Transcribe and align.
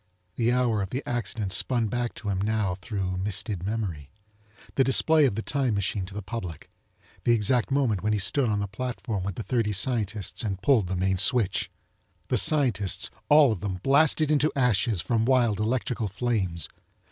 The 0.35 0.51
hour 0.51 0.81
of 0.81 0.89
the 0.89 1.07
accident 1.07 1.51
spun 1.53 1.85
back 1.87 2.15
to 2.15 2.29
him 2.29 2.41
now 2.41 2.73
thru 2.81 3.17
misted 3.17 3.61
memory. 3.63 4.09
The 4.73 4.83
display 4.83 5.25
of 5.25 5.35
the 5.35 5.43
time 5.43 5.75
machine 5.75 6.07
to 6.07 6.15
the 6.15 6.23
public. 6.23 6.71
The 7.23 7.33
exact 7.33 7.69
moment 7.69 8.01
when 8.01 8.11
he 8.11 8.17
stood 8.17 8.49
on 8.49 8.57
the 8.61 8.67
platform 8.67 9.23
with 9.23 9.35
the 9.35 9.43
thirty 9.43 9.73
scientists 9.73 10.43
and 10.43 10.59
pulled 10.59 10.87
the 10.87 10.95
main 10.95 11.17
switch! 11.17 11.69
The 12.29 12.39
scientists, 12.39 13.11
all 13.29 13.51
of 13.51 13.59
them, 13.59 13.75
blasted 13.83 14.31
into 14.31 14.51
ashes 14.55 15.01
from 15.01 15.23
wild 15.23 15.59
electrical 15.59 16.07
flames! 16.07 16.67